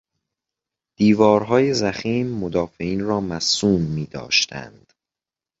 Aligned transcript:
دیوارهای 0.95 1.73
ضخیم 1.73 2.37
مدافعین 2.37 3.05
را 3.05 3.19
مصون 3.19 3.81
میداشتند. 3.81 4.93